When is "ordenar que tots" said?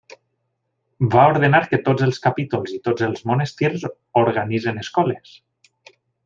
1.33-2.05